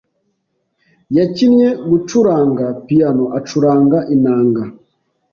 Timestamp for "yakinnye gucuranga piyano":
1.17-3.25